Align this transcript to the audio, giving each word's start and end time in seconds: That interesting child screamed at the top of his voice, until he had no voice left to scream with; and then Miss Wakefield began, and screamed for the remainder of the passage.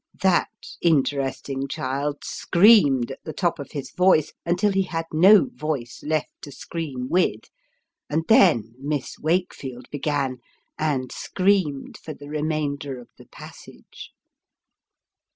That 0.23 0.49
interesting 0.81 1.67
child 1.67 2.23
screamed 2.23 3.11
at 3.11 3.23
the 3.23 3.33
top 3.33 3.59
of 3.59 3.73
his 3.73 3.91
voice, 3.91 4.33
until 4.47 4.71
he 4.71 4.81
had 4.81 5.05
no 5.13 5.49
voice 5.53 6.01
left 6.01 6.41
to 6.41 6.51
scream 6.51 7.07
with; 7.07 7.51
and 8.09 8.25
then 8.27 8.73
Miss 8.79 9.19
Wakefield 9.19 9.85
began, 9.91 10.39
and 10.75 11.11
screamed 11.11 11.99
for 12.03 12.15
the 12.15 12.29
remainder 12.29 12.99
of 12.99 13.09
the 13.19 13.27
passage. 13.27 14.09